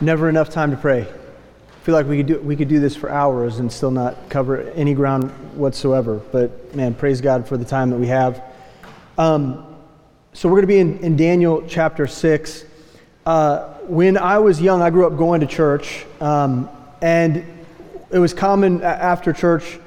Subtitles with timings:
[0.00, 1.00] Never enough time to pray.
[1.00, 4.28] I feel like we could do, we could do this for hours and still not
[4.28, 6.20] cover any ground whatsoever.
[6.32, 8.42] But man, praise God for the time that we have.
[9.16, 9.74] Um,
[10.34, 12.66] so we're going to be in, in Daniel chapter 6.
[13.24, 16.04] Uh, when I was young, I grew up going to church.
[16.20, 16.68] Um,
[17.00, 17.42] and
[18.10, 19.78] it was common after church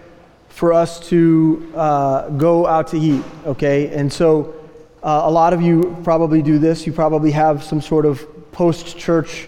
[0.48, 3.94] for us to uh, go out to eat, okay?
[3.94, 4.55] And so
[5.04, 6.88] uh, a lot of you probably do this.
[6.88, 9.48] You probably have some sort of post church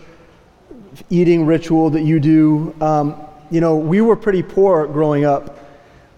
[1.09, 2.75] eating ritual that you do.
[2.81, 3.15] Um,
[3.49, 5.59] you know, we were pretty poor growing up.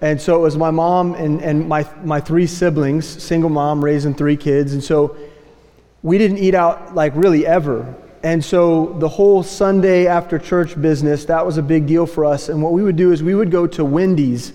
[0.01, 4.13] And so it was my mom and, and my, my three siblings, single mom raising
[4.13, 4.73] three kids.
[4.73, 5.15] And so
[6.01, 7.95] we didn't eat out like really ever.
[8.21, 12.49] And so the whole Sunday after church business, that was a big deal for us.
[12.49, 14.53] And what we would do is we would go to Wendy's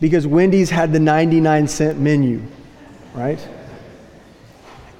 [0.00, 2.42] because Wendy's had the 99 cent menu,
[3.14, 3.46] right?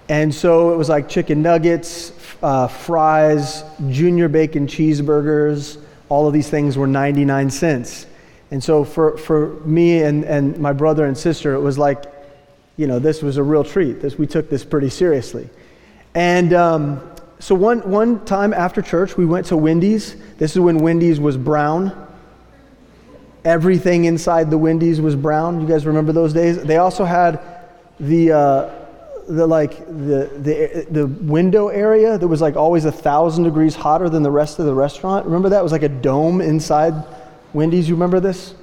[0.09, 2.13] And so it was like chicken nuggets,
[2.43, 8.07] uh, fries, junior bacon cheeseburgers, all of these things were 99 cents.
[8.51, 12.05] And so for, for me and, and my brother and sister, it was like,
[12.77, 14.01] you know, this was a real treat.
[14.01, 15.51] This, we took this pretty seriously.
[16.15, 17.03] And um,
[17.41, 20.17] so one, one time after church, we went to Wendy's.
[20.39, 22.07] This is when Wendy's was brown.
[23.45, 25.61] Everything inside the Wendy's was brown.
[25.61, 26.63] You guys remember those days?
[26.63, 27.41] They also had
[28.01, 28.78] the, uh,
[29.29, 34.09] the like the, the, the window area that was like always a thousand degrees hotter
[34.09, 35.27] than the rest of the restaurant.
[35.27, 35.61] Remember that?
[35.61, 36.95] It was like a dome inside
[37.53, 37.89] Wendy's.
[37.89, 38.55] You remember this?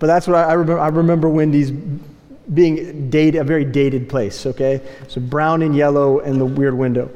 [0.00, 0.80] But that's what I, I remember.
[0.80, 4.80] I remember Wendy's being dated, a very dated place, okay?
[5.06, 7.10] So brown and yellow and the weird window.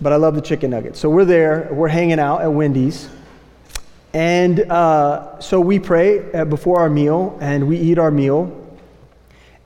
[0.00, 0.98] But I love the chicken nuggets.
[0.98, 3.08] So we're there, we're hanging out at Wendy's.
[4.14, 8.61] And uh, so we pray before our meal and we eat our meal.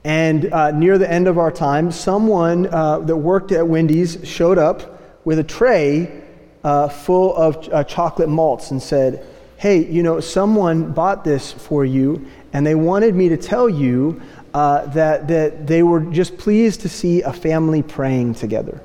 [0.07, 4.57] And uh, near the end of our time, someone uh, that worked at Wendy's showed
[4.57, 6.23] up with a tray
[6.63, 11.83] uh, full of uh, chocolate malts and said, Hey, you know, someone bought this for
[11.83, 14.21] you, and they wanted me to tell you
[14.53, 18.81] uh, that, that they were just pleased to see a family praying together.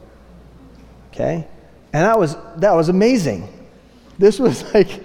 [1.13, 1.47] Okay?
[1.93, 3.49] And that was, that was amazing.
[4.19, 5.05] This was like,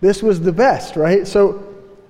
[0.00, 1.24] this was the best, right?
[1.24, 1.65] So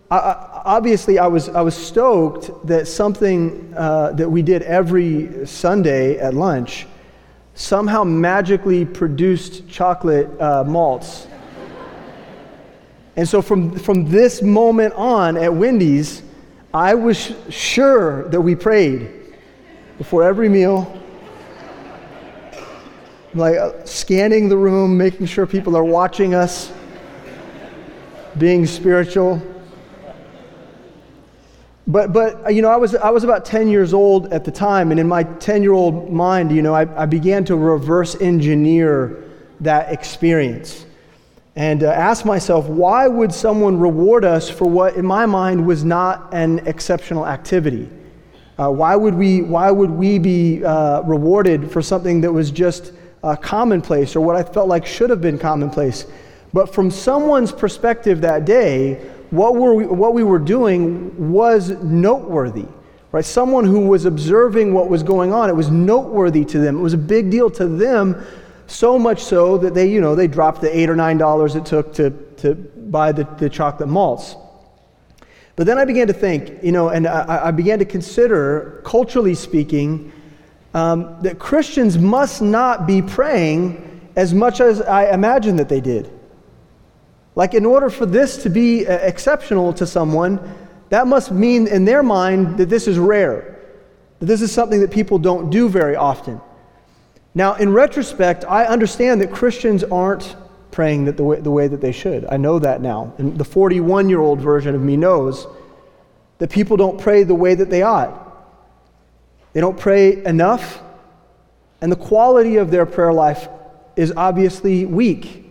[0.09, 6.19] I, obviously, I was, I was stoked that something uh, that we did every Sunday
[6.19, 6.87] at lunch
[7.55, 11.27] somehow magically produced chocolate uh, malts.
[13.17, 16.23] and so from, from this moment on at Wendy's,
[16.73, 19.11] I was sure that we prayed
[19.99, 21.03] before every meal,
[23.35, 26.71] like uh, scanning the room, making sure people are watching us,
[28.39, 29.43] being spiritual.
[31.87, 34.51] But, but uh, you know, I was, I was about 10 years old at the
[34.51, 38.21] time, and in my 10 year old mind, you know, I, I began to reverse
[38.21, 39.23] engineer
[39.61, 40.85] that experience
[41.57, 45.85] and uh, ask myself, why would someone reward us for what, in my mind, was
[45.85, 47.89] not an exceptional activity?
[48.59, 52.93] Uh, why, would we, why would we be uh, rewarded for something that was just
[53.23, 56.07] uh, commonplace or what I felt like should have been commonplace?
[56.53, 62.67] But from someone's perspective that day, what, were we, what we were doing was noteworthy.
[63.13, 63.25] Right?
[63.25, 66.77] Someone who was observing what was going on, it was noteworthy to them.
[66.79, 68.25] It was a big deal to them
[68.67, 71.65] so much so that they, you know, they dropped the eight or nine dollars it
[71.65, 74.37] took to, to buy the, the chocolate malts.
[75.55, 79.35] But then I began to think, you know, and I, I began to consider, culturally
[79.35, 80.13] speaking,
[80.75, 86.11] um, that Christians must not be praying as much as I imagined that they did.
[87.37, 90.41] Like, in order for this to be uh, exceptional to someone,
[90.89, 93.61] that must mean in their mind that this is rare,
[94.19, 96.41] that this is something that people don't do very often.
[97.35, 100.35] Now, in retrospect, I understand that Christians aren't
[100.71, 102.25] praying that the, way, the way that they should.
[102.27, 103.13] I know that now.
[103.19, 105.47] And the 41 year old version of me knows
[106.39, 108.23] that people don't pray the way that they ought.
[109.53, 110.83] They don't pray enough,
[111.81, 113.49] and the quality of their prayer life
[113.97, 115.46] is obviously weak.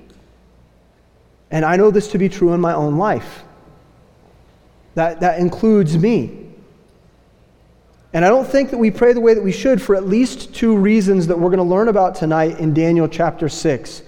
[1.52, 3.44] And I know this to be true in my own life.
[4.96, 6.46] That, that includes me.
[8.14, 10.56] And I don't think that we pray the way that we should for at least
[10.56, 14.04] two reasons that we're going to learn about tonight in Daniel chapter 6.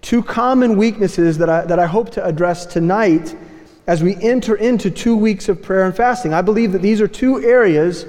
[0.00, 3.36] Two common weaknesses that I, that I hope to address tonight
[3.86, 6.34] as we enter into two weeks of prayer and fasting.
[6.34, 8.06] I believe that these are two areas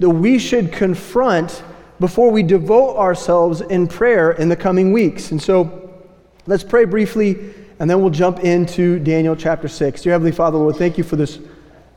[0.00, 1.62] that we should confront
[2.00, 5.30] before we devote ourselves in prayer in the coming weeks.
[5.30, 6.02] And so
[6.46, 10.02] let's pray briefly, and then we'll jump into Daniel chapter 6.
[10.02, 11.38] Dear Heavenly Father, Lord, thank you for this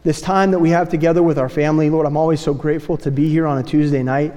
[0.03, 1.89] this time that we have together with our family.
[1.89, 4.33] Lord, I'm always so grateful to be here on a Tuesday night.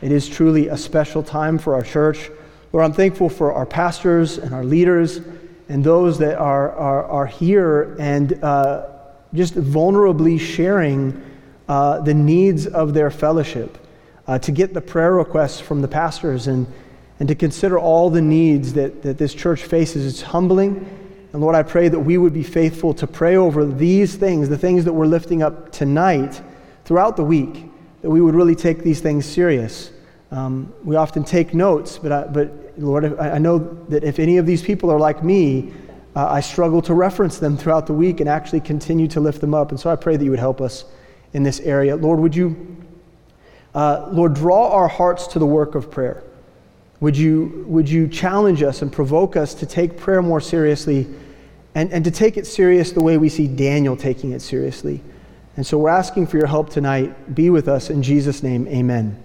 [0.00, 2.30] It is truly a special time for our church.
[2.72, 5.20] Lord, I'm thankful for our pastors and our leaders
[5.68, 8.88] and those that are, are, are here and uh,
[9.34, 11.22] just vulnerably sharing
[11.68, 13.78] uh, the needs of their fellowship,
[14.26, 16.66] uh, to get the prayer requests from the pastors and,
[17.22, 20.12] and to consider all the needs that, that this church faces.
[20.12, 20.84] It's humbling.
[21.32, 24.58] And Lord, I pray that we would be faithful to pray over these things, the
[24.58, 26.42] things that we're lifting up tonight
[26.84, 27.66] throughout the week,
[28.00, 29.92] that we would really take these things serious.
[30.32, 33.58] Um, we often take notes, but, I, but Lord, I, I know
[33.88, 35.72] that if any of these people are like me,
[36.16, 39.54] uh, I struggle to reference them throughout the week and actually continue to lift them
[39.54, 39.70] up.
[39.70, 40.86] And so I pray that you would help us
[41.34, 41.94] in this area.
[41.94, 42.84] Lord, would you,
[43.76, 46.24] uh, Lord, draw our hearts to the work of prayer?
[47.02, 51.08] Would you, would you challenge us and provoke us to take prayer more seriously
[51.74, 55.02] and, and to take it serious the way we see Daniel taking it seriously?
[55.56, 57.34] And so we're asking for your help tonight.
[57.34, 57.90] Be with us.
[57.90, 59.20] In Jesus' name, amen.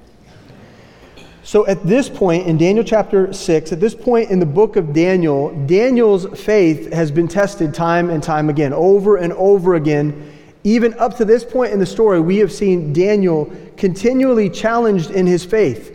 [1.43, 4.91] So at this point in Daniel chapter 6, at this point in the book of
[4.91, 10.33] Daniel, Daniel's faith has been tested time and time again, over and over again.
[10.63, 15.27] Even up to this point in the story, we have seen Daniel continually challenged in
[15.27, 15.93] his faith.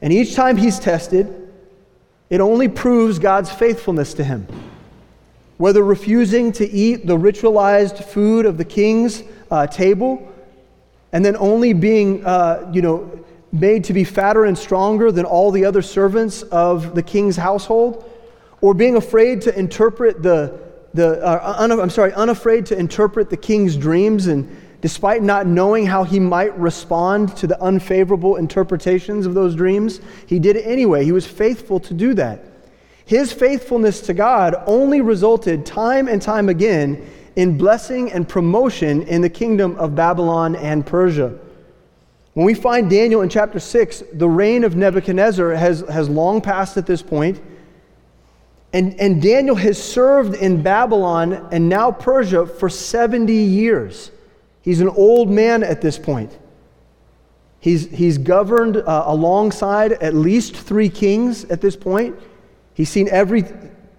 [0.00, 1.50] And each time he's tested,
[2.30, 4.46] it only proves God's faithfulness to him.
[5.56, 10.32] Whether refusing to eat the ritualized food of the king's uh, table,
[11.12, 15.50] and then only being, uh, you know, made to be fatter and stronger than all
[15.50, 18.08] the other servants of the king's household,
[18.60, 20.60] or being afraid to interpret the,
[20.94, 24.48] the uh, un, I'm sorry, unafraid to interpret the king's dreams, and
[24.80, 30.38] despite not knowing how he might respond to the unfavorable interpretations of those dreams, he
[30.38, 31.04] did it anyway.
[31.04, 32.44] He was faithful to do that.
[33.04, 39.22] His faithfulness to God only resulted time and time again in blessing and promotion in
[39.22, 41.38] the kingdom of Babylon and Persia.
[42.34, 46.76] When we find Daniel in chapter 6, the reign of Nebuchadnezzar has, has long passed
[46.76, 47.40] at this point,
[48.72, 54.10] and, and Daniel has served in Babylon and now Persia for 70 years.
[54.62, 56.36] He's an old man at this point.
[57.60, 62.16] He's, he's governed uh, alongside at least three kings at this point.
[62.74, 63.44] He's seen every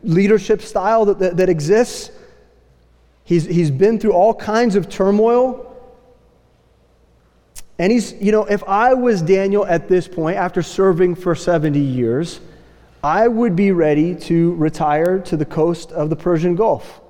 [0.03, 2.11] leadership style that, that, that exists.
[3.25, 5.65] He's, he's been through all kinds of turmoil.
[7.77, 11.79] And he's, you know, if I was Daniel at this point, after serving for 70
[11.79, 12.39] years,
[13.03, 17.01] I would be ready to retire to the coast of the Persian Gulf.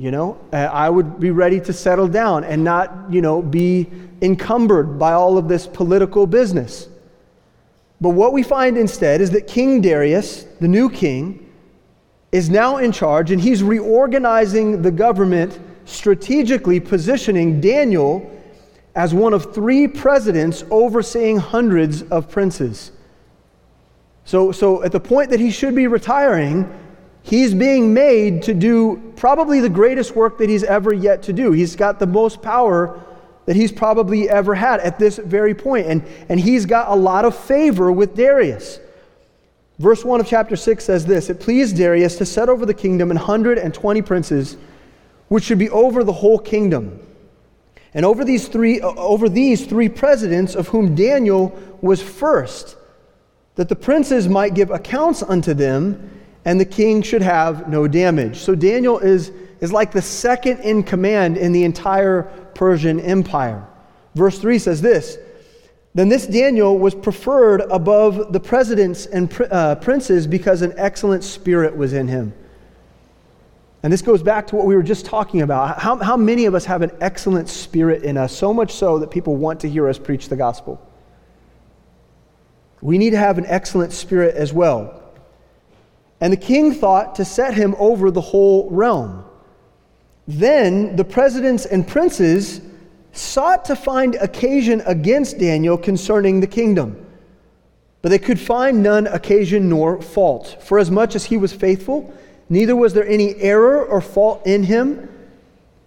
[0.00, 3.86] You know, uh, I would be ready to settle down and not, you know, be
[4.22, 6.88] encumbered by all of this political business.
[8.00, 11.52] But what we find instead is that King Darius, the new king,
[12.32, 18.40] is now in charge and he's reorganizing the government, strategically positioning Daniel
[18.94, 22.92] as one of three presidents overseeing hundreds of princes.
[24.24, 26.72] So, so at the point that he should be retiring,
[27.22, 31.52] he's being made to do probably the greatest work that he's ever yet to do.
[31.52, 33.00] He's got the most power
[33.46, 35.86] that he's probably ever had at this very point.
[35.86, 38.78] And, and he's got a lot of favor with Darius.
[39.78, 43.10] Verse 1 of chapter 6 says this It pleased Darius to set over the kingdom
[43.10, 44.56] an 120 princes,
[45.28, 47.00] which should be over the whole kingdom.
[47.94, 52.76] And over these three, over these three presidents, of whom Daniel was first,
[53.56, 58.38] that the princes might give accounts unto them, and the king should have no damage.
[58.38, 62.22] So Daniel is, is like the second in command in the entire
[62.54, 63.66] Persian Empire.
[64.14, 65.18] Verse 3 says this
[65.94, 71.76] Then this Daniel was preferred above the presidents and uh, princes because an excellent spirit
[71.76, 72.32] was in him.
[73.82, 75.80] And this goes back to what we were just talking about.
[75.80, 79.10] How, how many of us have an excellent spirit in us, so much so that
[79.10, 80.86] people want to hear us preach the gospel?
[82.82, 84.99] We need to have an excellent spirit as well.
[86.20, 89.24] And the king thought to set him over the whole realm.
[90.28, 92.60] Then the presidents and princes
[93.12, 97.06] sought to find occasion against Daniel concerning the kingdom.
[98.02, 102.14] But they could find none occasion nor fault, for as much as he was faithful
[102.48, 105.08] neither was there any error or fault in him.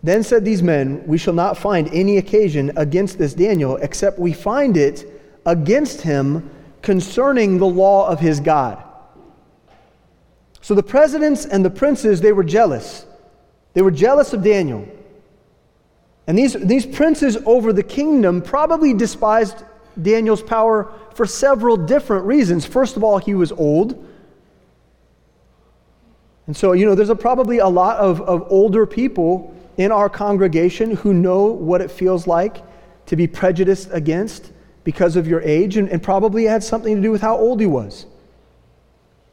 [0.01, 4.33] Then said these men, We shall not find any occasion against this Daniel, except we
[4.33, 5.05] find it
[5.45, 6.49] against him
[6.81, 8.83] concerning the law of his God.
[10.63, 13.05] So the presidents and the princes, they were jealous.
[13.73, 14.87] They were jealous of Daniel.
[16.25, 19.61] And these, these princes over the kingdom probably despised
[20.01, 22.65] Daniel's power for several different reasons.
[22.65, 24.07] First of all, he was old.
[26.47, 30.07] And so, you know, there's a, probably a lot of, of older people in our
[30.07, 32.63] congregation who know what it feels like
[33.07, 34.53] to be prejudiced against
[34.85, 37.65] because of your age, and, and probably had something to do with how old he
[37.65, 38.05] was.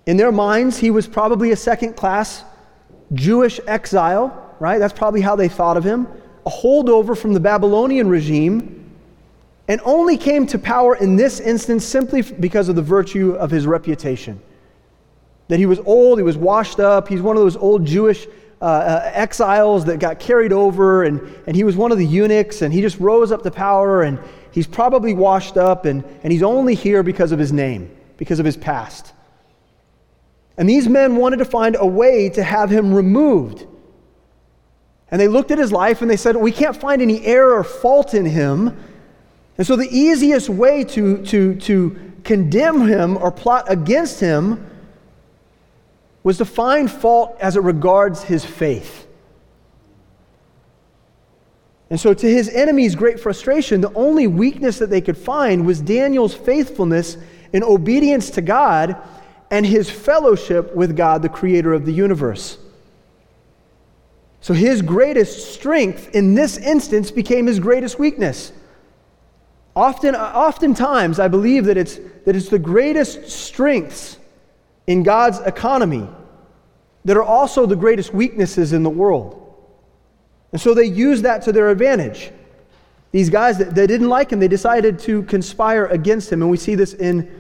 [0.07, 2.45] In their minds, he was probably a second class
[3.13, 4.79] Jewish exile, right?
[4.79, 6.07] That's probably how they thought of him.
[6.47, 8.81] A holdover from the Babylonian regime,
[9.69, 13.67] and only came to power in this instance simply because of the virtue of his
[13.67, 14.41] reputation.
[15.47, 18.27] That he was old, he was washed up, he's one of those old Jewish
[18.61, 22.63] uh, uh, exiles that got carried over, and, and he was one of the eunuchs,
[22.63, 24.19] and he just rose up to power, and
[24.51, 28.45] he's probably washed up, and, and he's only here because of his name, because of
[28.45, 29.13] his past.
[30.57, 33.67] And these men wanted to find a way to have him removed.
[35.11, 37.65] And they looked at his life and they said, We can't find any error or
[37.65, 38.77] fault in him.
[39.59, 44.67] And so the easiest way to, to, to condemn him or plot against him
[46.23, 49.07] was to find fault as it regards his faith.
[51.89, 55.81] And so, to his enemies' great frustration, the only weakness that they could find was
[55.81, 57.17] Daniel's faithfulness
[57.53, 58.97] and obedience to God
[59.51, 62.59] and his fellowship with God, the creator of the universe.
[64.41, 68.53] So, his greatest strength in this instance became his greatest weakness.
[69.77, 74.19] Often, oftentimes, I believe that it's, that it's the greatest strengths
[74.87, 76.09] in God's economy
[77.05, 79.37] that are also the greatest weaknesses in the world.
[80.53, 82.33] And so they used that to their advantage.
[83.13, 86.43] These guys, that they didn't like him, they decided to conspire against him.
[86.43, 87.40] And we see this in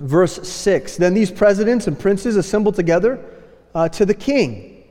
[0.00, 0.96] verse 6.
[0.96, 3.24] Then these presidents and princes assembled together
[3.74, 4.84] uh, to the king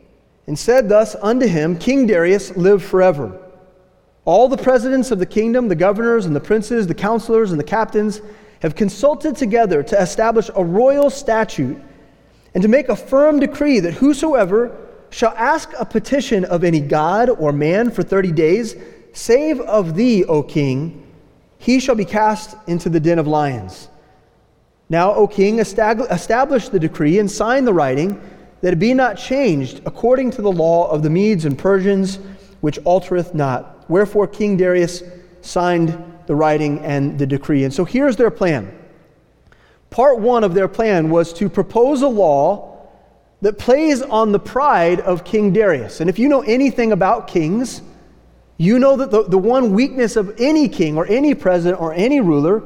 [0.47, 3.39] and said thus unto him, King Darius, live forever.
[4.25, 7.65] All the presidents of the kingdom, the governors and the princes, the counselors and the
[7.65, 8.21] captains,
[8.61, 11.77] have consulted together to establish a royal statute
[12.53, 14.77] and to make a firm decree that whosoever
[15.09, 18.75] shall ask a petition of any god or man for 30 days,
[19.11, 21.05] save of thee, O king,
[21.57, 23.89] he shall be cast into the den of lions.
[24.93, 28.21] Now, O king, establish the decree and sign the writing,
[28.61, 32.19] that it be not changed according to the law of the Medes and Persians,
[32.61, 33.89] which altereth not.
[33.89, 35.01] Wherefore, King Darius
[35.41, 35.97] signed
[36.27, 37.63] the writing and the decree.
[37.63, 38.71] And so here's their plan.
[39.89, 42.87] Part one of their plan was to propose a law
[43.41, 46.01] that plays on the pride of King Darius.
[46.01, 47.81] And if you know anything about kings,
[48.57, 52.21] you know that the, the one weakness of any king or any president or any
[52.21, 52.61] ruler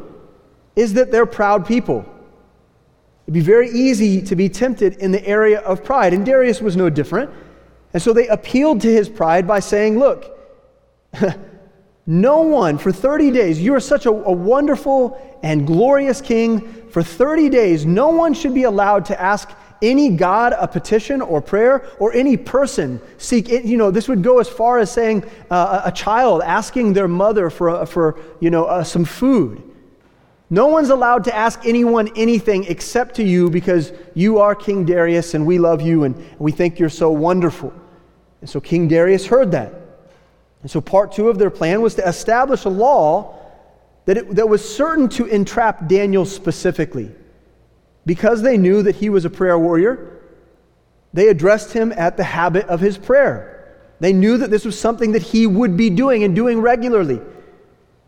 [0.76, 2.06] is that they're proud people.
[3.28, 6.14] It'd be very easy to be tempted in the area of pride.
[6.14, 7.30] And Darius was no different.
[7.94, 10.34] And so they appealed to his pride by saying, Look,
[12.10, 16.62] No one for 30 days, you are such a, a, wonderful and glorious king.
[16.90, 19.50] For 30 days, no one should be allowed to ask
[19.82, 23.66] any God a petition or prayer or any person seek it.
[23.66, 27.50] You know, this would go as far as saying uh, a child asking their mother
[27.50, 29.62] for, for you know, uh, some food.
[30.50, 35.34] No one's allowed to ask anyone anything except to you because you are King Darius
[35.34, 37.74] and we love you and we think you're so wonderful.
[38.40, 39.74] And so King Darius heard that.
[40.62, 43.36] And so, part two of their plan was to establish a law
[44.06, 47.12] that, it, that was certain to entrap Daniel specifically.
[48.06, 50.22] Because they knew that he was a prayer warrior,
[51.14, 53.78] they addressed him at the habit of his prayer.
[54.00, 57.20] They knew that this was something that he would be doing and doing regularly.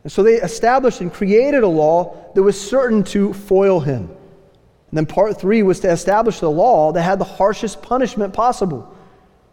[0.03, 4.09] And so they established and created a law that was certain to foil him.
[4.89, 8.95] And then part three was to establish the law that had the harshest punishment possible.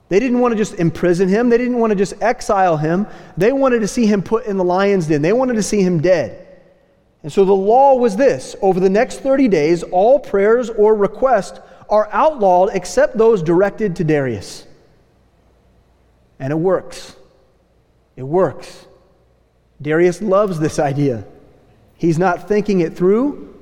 [0.09, 1.49] They didn't want to just imprison him.
[1.49, 3.07] They didn't want to just exile him.
[3.37, 5.21] They wanted to see him put in the lion's den.
[5.21, 6.47] They wanted to see him dead.
[7.23, 11.59] And so the law was this over the next 30 days, all prayers or requests
[11.89, 14.65] are outlawed except those directed to Darius.
[16.39, 17.17] And it works.
[18.15, 18.87] It works.
[19.81, 21.25] Darius loves this idea.
[21.97, 23.55] He's not thinking it through,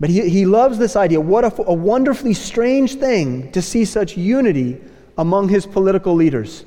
[0.00, 1.20] but he, he loves this idea.
[1.20, 4.80] What a, a wonderfully strange thing to see such unity
[5.16, 6.64] among his political leaders.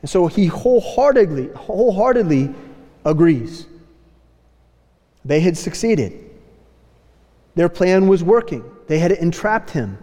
[0.00, 2.54] And so he wholeheartedly, wholeheartedly
[3.04, 3.66] agrees.
[5.24, 6.30] They had succeeded.
[7.54, 8.64] Their plan was working.
[8.86, 9.98] They had entrapped him.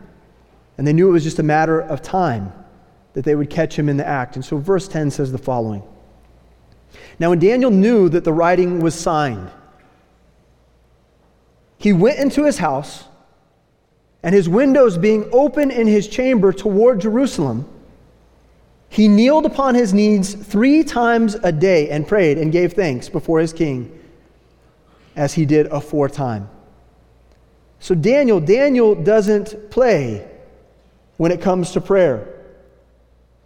[0.77, 2.53] And they knew it was just a matter of time
[3.13, 4.36] that they would catch him in the act.
[4.36, 5.84] And so verse 10 says the following
[7.19, 9.51] Now, when Daniel knew that the writing was signed,
[11.77, 13.05] he went into his house
[14.23, 17.67] and his windows being open in his chamber toward Jerusalem,
[18.89, 23.39] he kneeled upon his knees three times a day and prayed and gave thanks before
[23.39, 23.97] his king,
[25.15, 26.49] as he did aforetime.
[27.79, 30.27] So, Daniel, Daniel doesn't play
[31.17, 32.27] when it comes to prayer.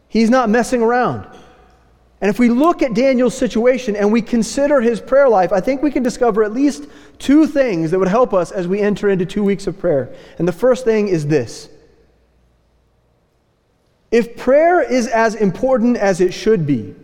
[0.08, 1.28] He's not messing around.
[2.24, 5.84] And if we look at Daniel's situation and we consider his prayer life, I think
[5.84, 6.88] we can discover at least
[7.20, 10.16] two things that would help us as we enter into two weeks of prayer.
[10.38, 11.68] And the first thing is this
[14.10, 16.96] if prayer is as important as it should be,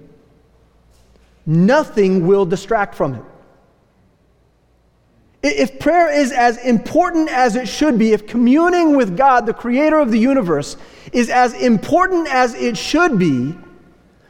[1.46, 3.24] nothing will distract from it.
[5.44, 10.00] If prayer is as important as it should be, if communing with God, the creator
[10.00, 10.78] of the universe,
[11.12, 13.54] is as important as it should be,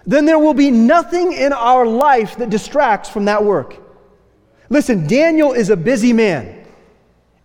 [0.10, 3.78] then there will be nothing in our life that distracts from that work.
[4.68, 6.66] Listen, Daniel is a busy man.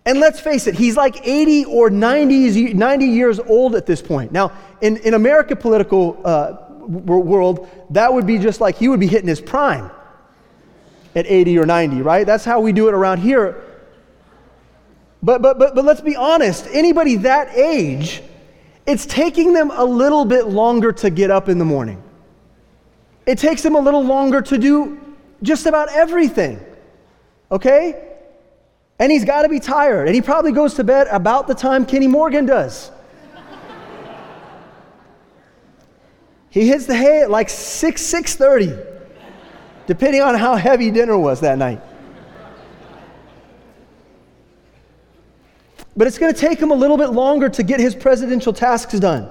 [0.07, 4.33] And let's face it, he's like 80 or 90, 90 years old at this point.
[4.33, 6.57] Now, in, in America political uh,
[6.87, 9.91] world, that would be just like he would be hitting his prime
[11.15, 12.27] at 80 or 90, right?
[12.27, 13.63] That's how we do it around here.
[15.23, 18.23] But, but, but, but let's be honest anybody that age,
[18.87, 22.03] it's taking them a little bit longer to get up in the morning.
[23.27, 25.01] It takes them a little longer to do
[25.43, 26.61] just about everything.
[27.51, 28.13] Okay?
[28.99, 30.07] And he's got to be tired.
[30.07, 32.91] And he probably goes to bed about the time Kenny Morgan does.
[36.51, 38.93] he hits the hay at like 6, 6.30
[39.87, 41.81] depending on how heavy dinner was that night.
[45.97, 48.99] But it's going to take him a little bit longer to get his presidential tasks
[48.99, 49.29] done.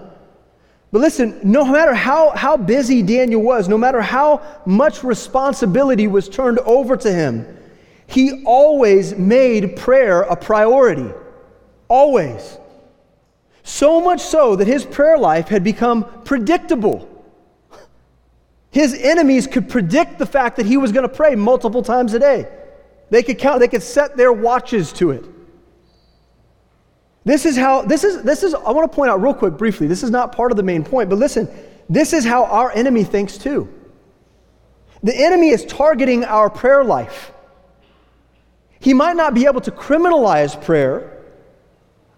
[0.94, 6.30] But listen, no matter how, how busy Daniel was, no matter how much responsibility was
[6.30, 7.58] turned over to him,
[8.06, 11.10] he always made prayer a priority.
[11.88, 12.60] Always.
[13.64, 17.10] So much so that his prayer life had become predictable.
[18.70, 22.20] His enemies could predict the fact that he was going to pray multiple times a
[22.20, 22.48] day.
[23.10, 25.26] They could count, they could set their watches to it.
[27.26, 29.88] This is how, this is, this is, I want to point out real quick briefly,
[29.88, 31.48] this is not part of the main point, but listen,
[31.90, 33.68] this is how our enemy thinks too.
[35.04, 37.32] The enemy is targeting our prayer life.
[38.80, 41.24] He might not be able to criminalize prayer,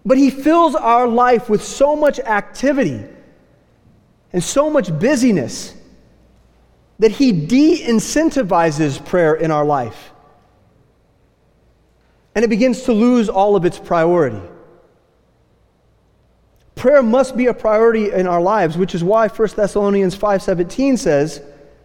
[0.04, 3.04] but he fills our life with so much activity
[4.32, 5.74] and so much busyness
[6.98, 10.12] that He de incentivizes prayer in our life.
[12.34, 14.42] And it begins to lose all of its priority.
[16.76, 21.40] Prayer must be a priority in our lives, which is why 1 Thessalonians 5:17 says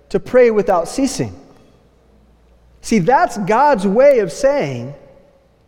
[0.10, 1.34] to pray without ceasing.
[2.82, 4.94] See, that's God's way of saying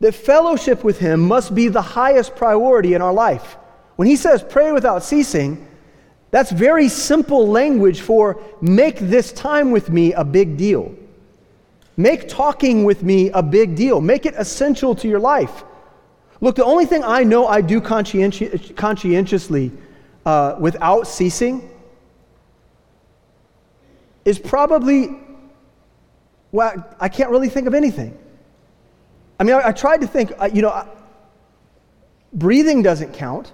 [0.01, 3.57] that fellowship with him must be the highest priority in our life.
[3.95, 5.67] When he says pray without ceasing,
[6.31, 10.93] that's very simple language for make this time with me a big deal.
[11.95, 14.01] Make talking with me a big deal.
[14.01, 15.63] Make it essential to your life.
[16.43, 19.71] Look, the only thing I know I do conscienti- conscientiously
[20.25, 21.69] uh, without ceasing
[24.25, 25.21] is probably,
[26.51, 28.17] well, I can't really think of anything.
[29.39, 30.86] I mean, I, I tried to think, uh, you know, I,
[32.34, 33.53] breathing doesn't count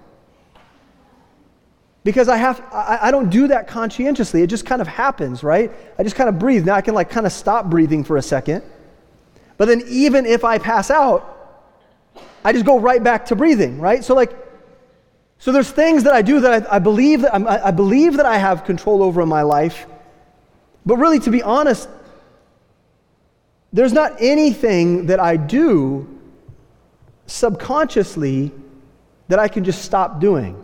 [2.03, 4.41] because I have I, I, don't do that conscientiously.
[4.41, 5.71] It just kind of happens, right?
[5.99, 6.65] I just kind of breathe.
[6.65, 8.63] Now I can like kind of stop breathing for a second.
[9.57, 11.35] But then even if I pass out,
[12.43, 14.03] I just go right back to breathing, right?
[14.03, 14.35] So like
[15.37, 18.25] so there's things that I do that I, I believe that I, I believe that
[18.25, 19.87] I have control over in my life.
[20.85, 21.89] But really to be honest,
[23.71, 26.19] there's not anything that I do
[27.27, 28.51] subconsciously
[29.27, 30.61] that I can just stop doing.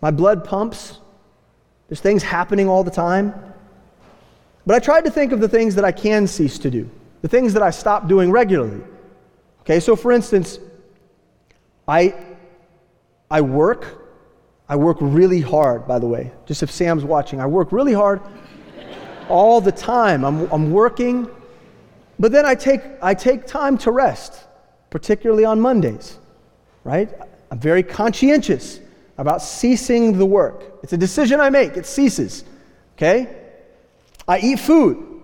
[0.00, 0.98] My blood pumps.
[1.88, 3.34] There's things happening all the time.
[4.66, 6.90] But I tried to think of the things that I can cease to do,
[7.22, 8.82] the things that I stop doing regularly.
[9.60, 10.58] Okay, so for instance,
[11.88, 12.14] I,
[13.30, 14.04] I work.
[14.68, 17.40] I work really hard, by the way, just if Sam's watching.
[17.40, 18.20] I work really hard
[19.30, 20.24] all the time.
[20.24, 21.26] I'm, I'm working,
[22.18, 24.44] but then I take, I take time to rest,
[24.90, 26.18] particularly on Mondays,
[26.84, 27.08] right?
[27.50, 28.80] I'm very conscientious
[29.16, 30.80] about ceasing the work.
[30.82, 32.44] It's a decision I make, it ceases.
[32.96, 33.34] Okay?
[34.26, 35.17] I eat food.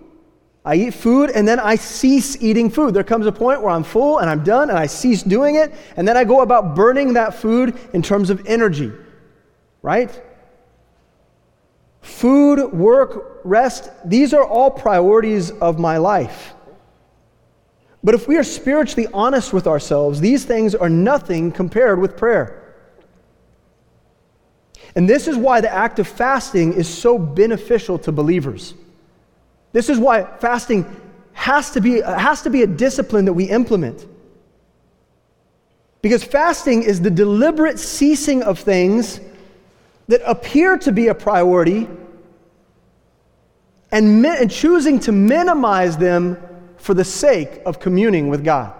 [0.65, 2.95] I eat food and then I cease eating food.
[2.95, 5.73] There comes a point where I'm full and I'm done and I cease doing it,
[5.95, 8.91] and then I go about burning that food in terms of energy.
[9.83, 10.09] Right?
[12.01, 16.53] Food, work, rest, these are all priorities of my life.
[18.03, 22.61] But if we are spiritually honest with ourselves, these things are nothing compared with prayer.
[24.95, 28.73] And this is why the act of fasting is so beneficial to believers.
[29.75, 30.85] This is why fasting
[31.33, 34.05] has to be, has to be a discipline that we implement.
[36.01, 39.19] Because fasting is the deliberate ceasing of things
[40.07, 41.89] that appear to be a priority
[43.91, 46.37] and, mi- and choosing to minimize them
[46.77, 48.73] for the sake of communing with God.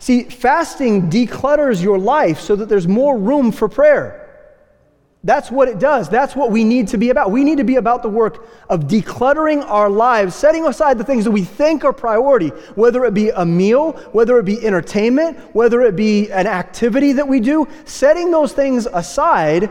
[0.00, 4.27] See, fasting declutters your life so that there's more room for prayer.
[5.24, 6.08] That's what it does.
[6.08, 7.32] That's what we need to be about.
[7.32, 11.24] We need to be about the work of decluttering our lives, setting aside the things
[11.24, 15.82] that we think are priority, whether it be a meal, whether it be entertainment, whether
[15.82, 19.70] it be an activity that we do, setting those things aside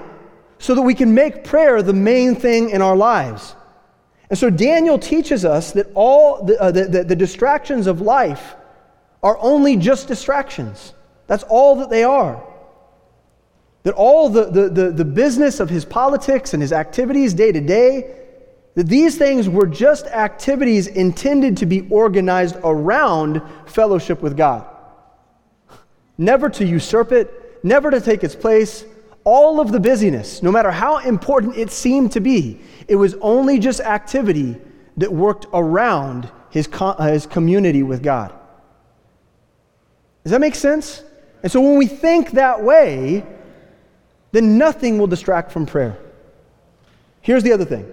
[0.60, 3.56] so that we can make prayer the main thing in our lives.
[4.30, 8.56] And so Daniel teaches us that all the, uh, the, the, the distractions of life
[9.24, 10.94] are only just distractions.
[11.28, 12.44] That's all that they are.
[13.88, 17.62] That all the, the, the, the business of his politics and his activities day to
[17.62, 18.18] day,
[18.76, 24.68] that these things were just activities intended to be organized around fellowship with God.
[26.18, 28.84] Never to usurp it, never to take its place.
[29.24, 33.58] All of the busyness, no matter how important it seemed to be, it was only
[33.58, 34.58] just activity
[34.98, 38.34] that worked around his, uh, his community with God.
[40.26, 41.04] Does that make sense?
[41.42, 43.26] And so when we think that way,
[44.38, 45.98] then nothing will distract from prayer.
[47.22, 47.92] Here's the other thing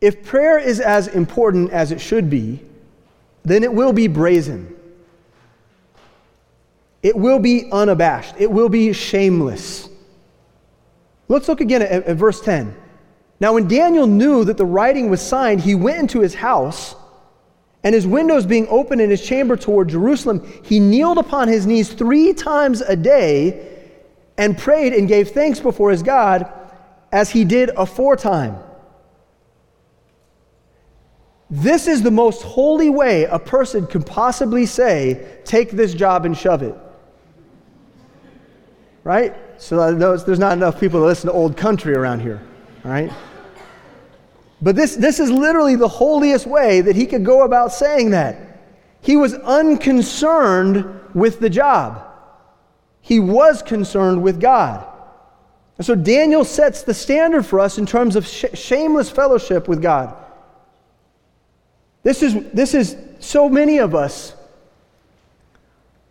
[0.00, 2.60] if prayer is as important as it should be,
[3.42, 4.72] then it will be brazen.
[7.02, 8.36] It will be unabashed.
[8.38, 9.88] It will be shameless.
[11.26, 12.74] Let's look again at, at verse 10.
[13.40, 16.94] Now, when Daniel knew that the writing was signed, he went into his house
[17.82, 21.92] and his windows being open in his chamber toward Jerusalem, he kneeled upon his knees
[21.92, 23.73] three times a day
[24.36, 26.50] and prayed and gave thanks before his God
[27.12, 28.58] as he did aforetime.
[31.50, 36.36] This is the most holy way a person can possibly say, Take this job and
[36.36, 36.74] shove it.
[39.04, 39.36] Right?
[39.58, 42.42] So uh, there's not enough people to listen to old country around here.
[42.82, 43.12] Right?
[44.60, 48.44] But this, this is literally the holiest way that he could go about saying that.
[49.02, 52.02] He was unconcerned with the job,
[53.04, 54.82] he was concerned with God.
[55.76, 59.82] And so Daniel sets the standard for us in terms of sh- shameless fellowship with
[59.82, 60.16] God.
[62.02, 64.34] This is, this is so many of us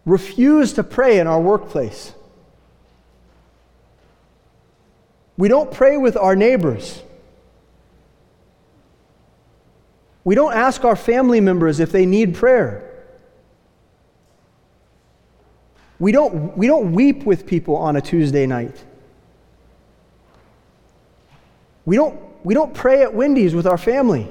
[0.06, 2.14] refuse to pray in our workplace.
[5.36, 7.02] We don't pray with our neighbors.
[10.24, 12.93] We don't ask our family members if they need prayer.
[16.04, 18.84] We don't, we don't weep with people on a Tuesday night.
[21.86, 24.28] We don't, we don't pray at Wendy's with our family.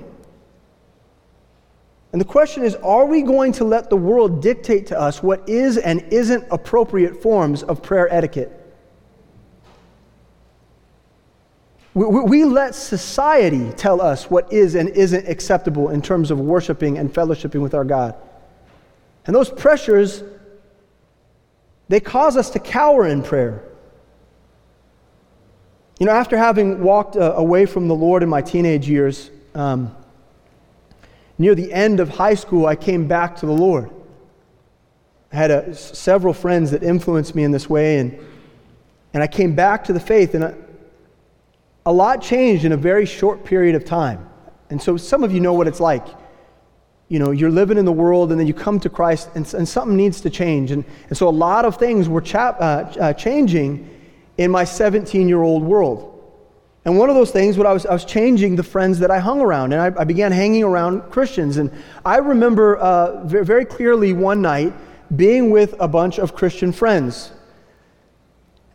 [2.13, 5.49] And the question is are we going to let the world dictate to us what
[5.49, 8.53] is and isn't appropriate forms of prayer etiquette?
[11.95, 16.99] We, we, let society tell us what is and isn't acceptable in terms of worshiping
[16.99, 18.15] and fellowshipping with our God.
[19.25, 20.23] And those pressures,
[21.93, 23.63] they cause us to cower in prayer.
[26.01, 29.95] You know, after having walked uh, away from the Lord in my teenage years, um,
[31.37, 33.91] near the end of high school, I came back to the Lord.
[35.35, 38.19] I had a, several friends that influenced me in this way, and,
[39.13, 40.35] and I came back to the faith.
[40.35, 40.55] And I,
[41.85, 44.31] a lot changed in a very short period of time.
[44.71, 46.07] And so some of you know what it's like.
[47.13, 49.69] You know, you're living in the world and then you come to Christ and, and
[49.69, 50.71] something needs to change.
[50.71, 53.87] And, and so a lot of things were cha- uh, uh, changing
[54.39, 56.09] in my 17 year old world.
[56.87, 59.19] And one of those things, what I was, I was changing the friends that I
[59.19, 61.59] hung around, and I, I began hanging around Christians.
[61.59, 61.71] And
[62.03, 64.73] I remember uh, very, very clearly one night
[65.15, 67.31] being with a bunch of Christian friends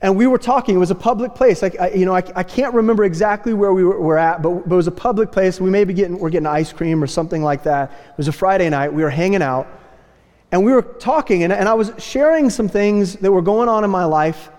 [0.02, 0.76] and we were talking.
[0.76, 1.62] It was a public place.
[1.62, 4.68] Like, I, you know, I, I can't remember exactly where we were, were at, but,
[4.68, 5.60] but, it was a public place.
[5.60, 7.92] We may be getting, we're getting ice cream or something like that.
[7.92, 8.94] It was a Friday night.
[8.94, 9.68] We were hanging out.
[10.52, 13.84] And we were talking, and, and I was sharing some things that were going on
[13.84, 14.50] in my life.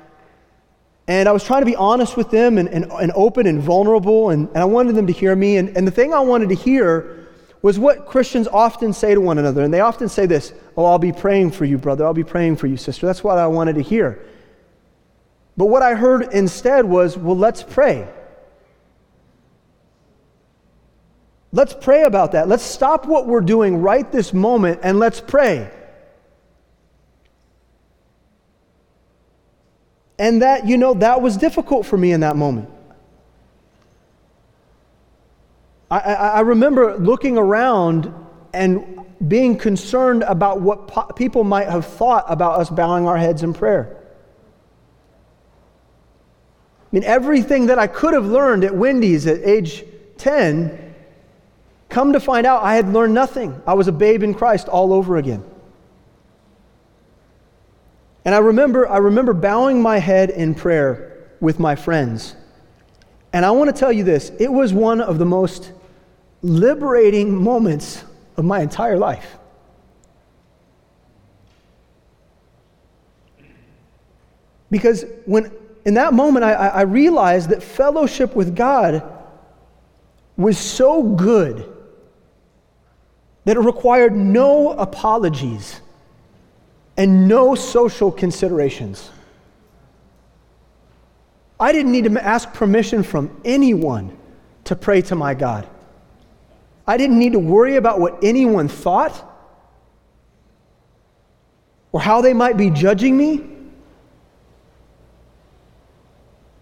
[1.06, 4.30] And I was trying to be honest with them and, and, and open and vulnerable,
[4.30, 5.56] and, and I wanted them to hear me.
[5.56, 7.28] And, and the thing I wanted to hear
[7.62, 9.62] was what Christians often say to one another.
[9.62, 12.04] And they often say this Oh, I'll be praying for you, brother.
[12.04, 13.06] I'll be praying for you, sister.
[13.06, 14.22] That's what I wanted to hear.
[15.58, 18.06] But what I heard instead was, well, let's pray.
[21.50, 22.46] Let's pray about that.
[22.46, 25.68] Let's stop what we're doing right this moment and let's pray.
[30.16, 32.70] And that, you know, that was difficult for me in that moment.
[35.90, 38.14] I, I, I remember looking around
[38.52, 43.42] and being concerned about what po- people might have thought about us bowing our heads
[43.42, 43.97] in prayer.
[46.90, 49.84] I mean, everything that I could have learned at Wendy's at age
[50.16, 50.94] 10,
[51.90, 53.60] come to find out I had learned nothing.
[53.66, 55.44] I was a babe in Christ all over again.
[58.24, 62.34] And I remember, I remember bowing my head in prayer with my friends.
[63.32, 65.72] And I want to tell you this it was one of the most
[66.42, 68.04] liberating moments
[68.36, 69.36] of my entire life.
[74.70, 75.50] Because when
[75.84, 79.02] in that moment I, I realized that fellowship with God
[80.36, 81.74] was so good
[83.44, 85.80] that it required no apologies
[86.96, 89.10] and no social considerations.
[91.58, 94.16] I didn't need to ask permission from anyone
[94.64, 95.66] to pray to my God.
[96.86, 99.24] I didn't need to worry about what anyone thought
[101.92, 103.57] or how they might be judging me.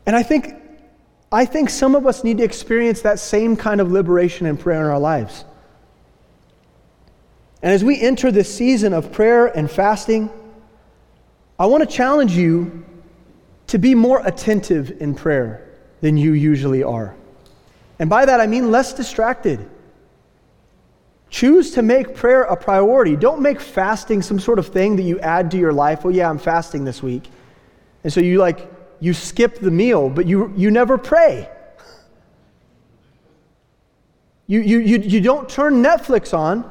[0.06, 0.54] And I think,
[1.32, 4.80] I think some of us need to experience that same kind of liberation and prayer
[4.80, 5.44] in our lives.
[7.62, 10.30] And as we enter this season of prayer and fasting,
[11.58, 12.84] I want to challenge you
[13.68, 15.68] to be more attentive in prayer
[16.00, 17.16] than you usually are.
[17.98, 19.68] And by that I mean less distracted.
[21.30, 23.16] Choose to make prayer a priority.
[23.16, 26.04] Don't make fasting some sort of thing that you add to your life.
[26.04, 27.28] Oh, yeah, I'm fasting this week.
[28.04, 31.48] And so you like, you skip the meal, but you, you never pray.
[34.46, 36.70] You, you, you, you don't turn Netflix on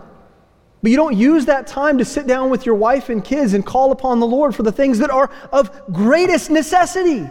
[0.86, 3.66] but you don't use that time to sit down with your wife and kids and
[3.66, 7.28] call upon the Lord for the things that are of greatest necessity.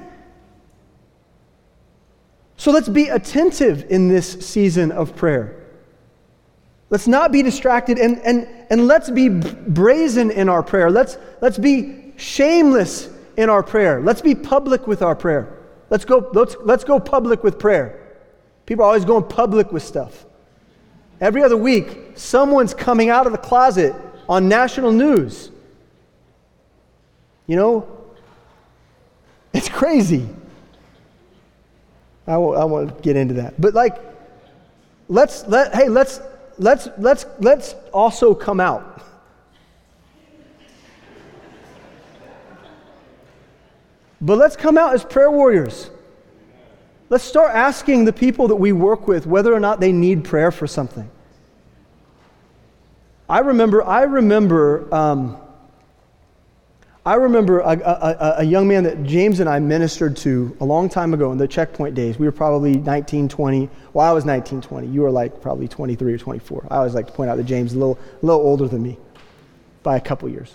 [2.56, 5.70] So let's be attentive in this season of prayer.
[6.90, 10.90] Let's not be distracted and, and, and let's be brazen in our prayer.
[10.90, 14.00] Let's, let's be shameless in our prayer.
[14.00, 15.58] Let's be public with our prayer.
[15.90, 18.00] Let's go, let's, let's go public with prayer.
[18.66, 20.24] People are always going public with stuff.
[21.20, 23.94] Every other week, someone's coming out of the closet
[24.28, 25.50] on national news.
[27.46, 27.88] You know,
[29.52, 30.28] it's crazy.
[32.26, 33.60] I won't, I won't get into that.
[33.60, 33.98] But like,
[35.08, 36.20] let's let hey, let's
[36.58, 39.02] let's let's let's also come out.
[44.24, 45.90] But let's come out as prayer warriors.
[47.10, 50.50] Let's start asking the people that we work with whether or not they need prayer
[50.50, 51.10] for something.
[53.28, 55.36] I remember, I remember, um,
[57.04, 60.88] I remember a, a, a, young man that James and I ministered to a long
[60.88, 62.18] time ago in the checkpoint days.
[62.18, 63.68] We were probably 19, 20.
[63.92, 64.86] Well, I was 19, 20.
[64.86, 66.68] You were like probably 23 or 24.
[66.70, 68.82] I always like to point out that James is a little, a little older than
[68.82, 68.96] me
[69.82, 70.54] by a couple years.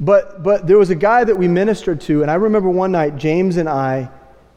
[0.00, 3.16] But, but there was a guy that we ministered to, and I remember one night
[3.16, 4.10] James and I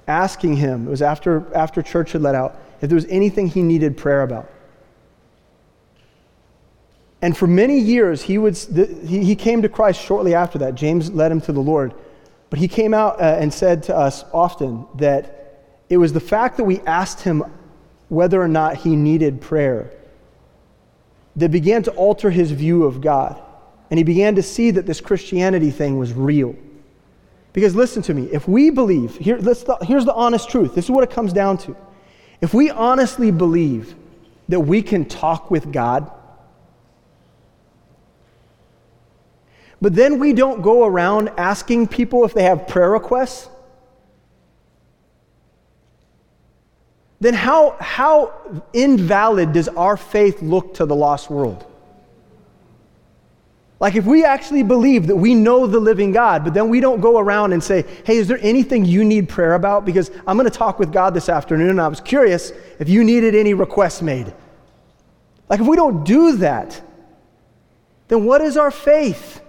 [0.08, 3.62] asking him, it was after, after church had let out, if there was anything he
[3.62, 4.50] needed prayer about.
[7.22, 10.76] And for many years, he, would, he, he came to Christ shortly after that.
[10.76, 11.94] James led him to the Lord.
[12.50, 16.58] But he came out uh, and said to us often that it was the fact
[16.58, 17.44] that we asked him
[18.10, 19.92] whether or not he needed prayer
[21.36, 23.42] that began to alter his view of God.
[23.94, 26.56] And he began to see that this Christianity thing was real.
[27.54, 30.74] Because listen to me, if we believe, here, here's the honest truth.
[30.74, 31.78] This is what it comes down to.
[32.42, 33.94] If we honestly believe
[34.50, 36.12] that we can talk with God,
[39.80, 43.48] but then we don't go around asking people if they have prayer requests,
[47.20, 48.34] then how, how
[48.74, 51.64] invalid does our faith look to the lost world?
[53.84, 57.02] Like, if we actually believe that we know the living God, but then we don't
[57.02, 59.84] go around and say, hey, is there anything you need prayer about?
[59.84, 63.04] Because I'm going to talk with God this afternoon, and I was curious if you
[63.04, 64.34] needed any requests made.
[65.50, 66.82] Like, if we don't do that,
[68.08, 69.42] then what is our faith?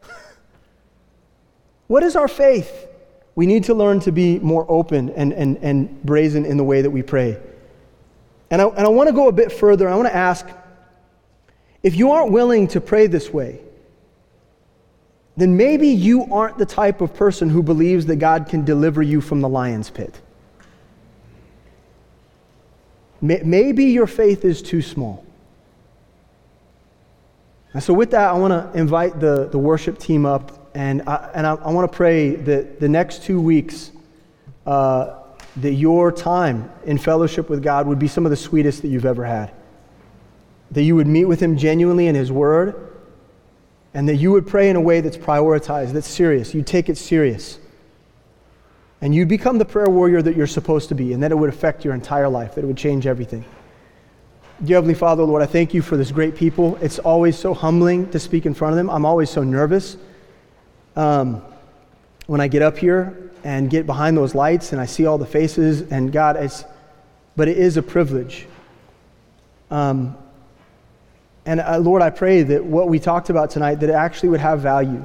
[1.86, 2.88] what is our faith?
[3.34, 6.80] We need to learn to be more open and, and, and brazen in the way
[6.80, 7.38] that we pray.
[8.50, 9.86] And I, and I want to go a bit further.
[9.86, 10.48] I want to ask
[11.82, 13.60] if you aren't willing to pray this way,
[15.36, 19.20] then maybe you aren't the type of person who believes that God can deliver you
[19.20, 20.20] from the lion's pit.
[23.20, 25.24] Maybe your faith is too small.
[27.72, 31.30] And so, with that, I want to invite the, the worship team up, and I,
[31.32, 33.92] and I, I want to pray that the next two weeks,
[34.66, 35.20] uh,
[35.56, 39.06] that your time in fellowship with God would be some of the sweetest that you've
[39.06, 39.52] ever had.
[40.72, 42.91] That you would meet with Him genuinely in His Word
[43.94, 46.54] and that you would pray in a way that's prioritized, that's serious.
[46.54, 47.58] You take it serious.
[49.02, 51.50] and you'd become the prayer warrior that you're supposed to be, and that it would
[51.50, 53.44] affect your entire life, that it would change everything.
[54.62, 56.76] Dear Heavenly Father, Lord, I thank you for this great people.
[56.76, 58.88] It's always so humbling to speak in front of them.
[58.88, 59.96] I'm always so nervous
[60.94, 61.42] um,
[62.28, 65.26] when I get up here and get behind those lights and I see all the
[65.26, 65.82] faces.
[65.90, 66.64] And God, it's,
[67.34, 68.46] but it is a privilege.
[69.68, 70.16] Um,
[71.44, 74.40] and uh, Lord, I pray that what we talked about tonight, that it actually would
[74.40, 75.04] have value.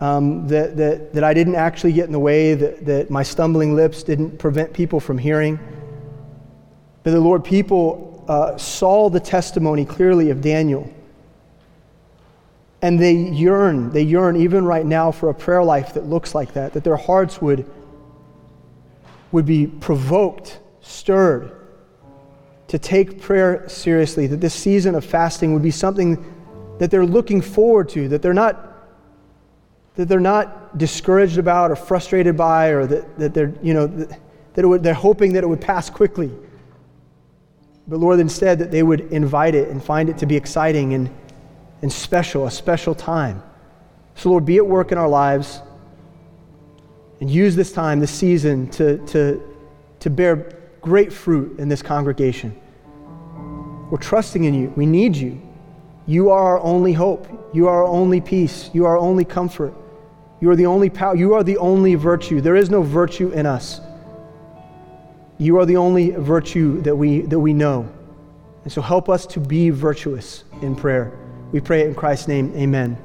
[0.00, 3.74] Um, that, that, that I didn't actually get in the way, that, that my stumbling
[3.74, 5.58] lips didn't prevent people from hearing.
[7.04, 10.92] That the Lord, people uh, saw the testimony clearly of Daniel.
[12.80, 16.54] And they yearn, they yearn even right now for a prayer life that looks like
[16.54, 17.68] that, that their hearts would,
[19.30, 21.61] would be provoked, stirred
[22.72, 26.24] to take prayer seriously, that this season of fasting would be something
[26.78, 28.70] that they're looking forward to, that they're not
[29.96, 33.86] that they're not discouraged about or frustrated by, or that, that they're, you know,
[34.54, 36.30] that, would, they're hoping that it would pass quickly.
[37.86, 41.10] But Lord, instead, that they would invite it and find it to be exciting and,
[41.82, 43.42] and special, a special time.
[44.14, 45.60] So, Lord, be at work in our lives
[47.20, 49.42] and use this time, this season, to, to,
[50.00, 52.58] to bear great fruit in this congregation.
[53.92, 54.72] We're trusting in you.
[54.74, 55.38] We need you.
[56.06, 57.28] You are our only hope.
[57.52, 58.70] You are our only peace.
[58.72, 59.74] You are our only comfort.
[60.40, 61.14] You are the only power.
[61.14, 62.40] You are the only virtue.
[62.40, 63.82] There is no virtue in us.
[65.36, 67.86] You are the only virtue that we, that we know.
[68.64, 71.12] And so help us to be virtuous in prayer.
[71.52, 72.50] We pray it in Christ's name.
[72.56, 72.96] Amen.